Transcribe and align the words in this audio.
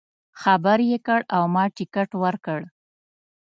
خبر 0.41 0.77
یې 0.89 0.97
کړ 1.07 1.19
او 1.35 1.43
ما 1.55 1.63
ټکټ 1.77 2.09
ورکړ. 2.23 2.59